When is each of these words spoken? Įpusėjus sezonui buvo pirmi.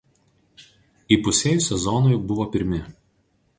Įpusėjus 1.17 1.69
sezonui 1.73 2.19
buvo 2.33 2.51
pirmi. 2.57 2.83